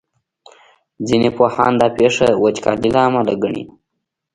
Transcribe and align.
ځینې 1.07 1.29
پوهان 1.37 1.71
دا 1.81 1.87
پېښه 1.97 2.27
وچکالۍ 2.43 2.89
له 2.95 3.01
امله 3.07 3.33
ګڼي. 3.43 3.63